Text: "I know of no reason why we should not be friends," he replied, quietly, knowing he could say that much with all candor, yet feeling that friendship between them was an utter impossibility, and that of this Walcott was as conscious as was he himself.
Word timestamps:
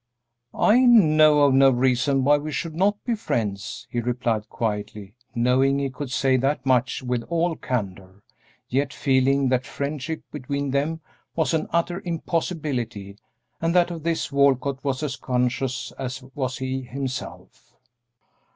"I 0.55 0.79
know 0.79 1.41
of 1.43 1.53
no 1.53 1.69
reason 1.69 2.23
why 2.23 2.39
we 2.39 2.51
should 2.51 2.73
not 2.73 2.97
be 3.03 3.13
friends," 3.13 3.85
he 3.91 3.99
replied, 4.01 4.49
quietly, 4.49 5.13
knowing 5.35 5.77
he 5.77 5.91
could 5.91 6.09
say 6.09 6.37
that 6.37 6.65
much 6.65 7.03
with 7.03 7.21
all 7.25 7.55
candor, 7.55 8.23
yet 8.67 8.93
feeling 8.95 9.49
that 9.49 9.63
friendship 9.67 10.23
between 10.31 10.71
them 10.71 11.01
was 11.35 11.53
an 11.53 11.67
utter 11.69 12.01
impossibility, 12.03 13.19
and 13.61 13.75
that 13.75 13.91
of 13.91 14.01
this 14.01 14.31
Walcott 14.31 14.83
was 14.83 15.03
as 15.03 15.17
conscious 15.17 15.91
as 15.99 16.23
was 16.33 16.57
he 16.57 16.81
himself. 16.81 17.75